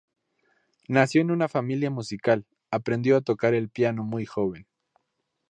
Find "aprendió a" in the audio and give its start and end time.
2.71-3.21